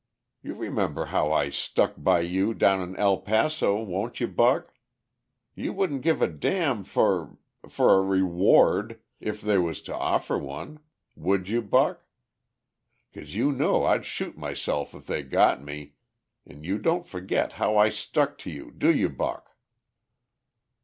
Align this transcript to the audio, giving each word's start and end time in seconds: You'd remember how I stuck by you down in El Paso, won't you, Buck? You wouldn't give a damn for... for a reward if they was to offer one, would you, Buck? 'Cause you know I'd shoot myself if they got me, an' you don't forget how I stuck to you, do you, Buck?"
You'd 0.41 0.57
remember 0.57 1.05
how 1.05 1.31
I 1.31 1.51
stuck 1.51 1.93
by 1.95 2.21
you 2.21 2.55
down 2.55 2.81
in 2.81 2.95
El 2.95 3.19
Paso, 3.19 3.75
won't 3.83 4.19
you, 4.19 4.27
Buck? 4.27 4.73
You 5.53 5.73
wouldn't 5.73 6.01
give 6.01 6.23
a 6.23 6.27
damn 6.27 6.83
for... 6.83 7.37
for 7.69 7.93
a 7.93 8.01
reward 8.01 8.99
if 9.19 9.41
they 9.41 9.59
was 9.59 9.79
to 9.83 9.95
offer 9.95 10.39
one, 10.39 10.79
would 11.15 11.47
you, 11.49 11.61
Buck? 11.61 12.03
'Cause 13.13 13.35
you 13.35 13.51
know 13.51 13.85
I'd 13.85 14.03
shoot 14.05 14.35
myself 14.35 14.95
if 14.95 15.05
they 15.05 15.21
got 15.21 15.61
me, 15.61 15.93
an' 16.47 16.63
you 16.63 16.79
don't 16.79 17.05
forget 17.05 17.51
how 17.61 17.77
I 17.77 17.89
stuck 17.91 18.39
to 18.39 18.49
you, 18.49 18.71
do 18.75 18.91
you, 18.91 19.07
Buck?" 19.09 19.55